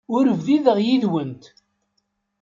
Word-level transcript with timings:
Ur 0.15 0.25
bdideɣ 0.39 0.77
yid-went. 0.85 1.43